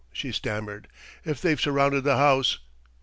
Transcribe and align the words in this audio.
she 0.11 0.31
stammered. 0.31 0.87
"If 1.23 1.39
they've 1.43 1.61
surrounded 1.61 2.03
the 2.05 2.17
house 2.17 2.57